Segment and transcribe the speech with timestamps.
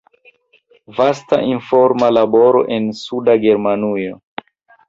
[0.99, 4.19] Vasta informa laboro en Suda Germanujo.